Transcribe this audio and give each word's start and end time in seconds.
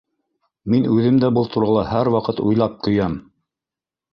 Мин 0.73 0.87
үҙем 0.93 1.19
дә 1.25 1.29
был 1.35 1.49
турала 1.57 1.83
һәр 1.91 2.11
ваҡыт 2.17 2.43
уйлап 2.47 2.81
көйәм. 2.89 3.21